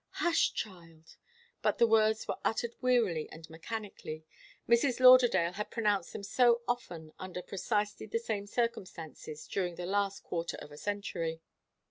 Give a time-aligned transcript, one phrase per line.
[0.17, 1.15] "Hush, child!"
[1.61, 4.25] But the words were uttered wearily and mechanically
[4.67, 4.99] Mrs.
[4.99, 10.57] Lauderdale had pronounced them so often under precisely the same circumstances during the last quarter
[10.57, 11.43] of a century.